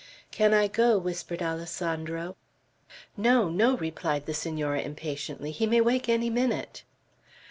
[0.31, 2.35] "Can I go?" whispered Alessandro.
[3.15, 5.51] "No, no." replied the Senora, impatiently.
[5.51, 6.81] "He may wake any minute."